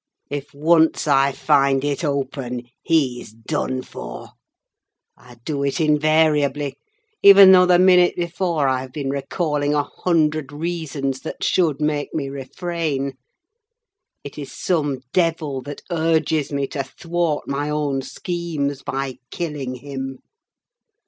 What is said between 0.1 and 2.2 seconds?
If once I find it